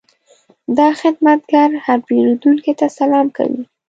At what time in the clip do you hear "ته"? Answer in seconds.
2.79-2.87